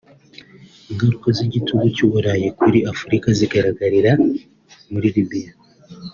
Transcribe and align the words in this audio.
Ingaruka 0.91 1.27
z’igitugu 1.37 1.85
cy’u 1.95 2.07
Burayi 2.11 2.47
kuri 2.61 2.79
Afurika 2.91 3.27
zigaragarira 3.37 4.11
muri 4.93 5.07
Libye 5.15 5.47